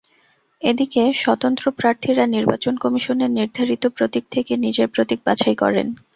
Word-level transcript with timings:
এদিকে 0.61 1.01
স্বতন্ত্র 1.15 1.65
প্রার্থীরা 1.71 2.25
নির্বাচন 2.27 2.73
কমিশনের 2.77 3.31
নির্ধারিত 3.31 3.83
প্রতীক 3.97 4.23
থেকে 4.31 4.53
নিজের 4.65 4.87
প্রতীক 4.89 5.19
বাছাই 5.25 5.55
করেন। 5.55 5.87